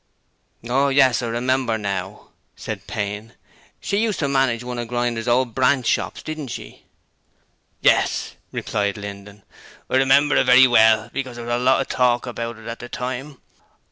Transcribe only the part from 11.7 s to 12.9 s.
of talk about it at the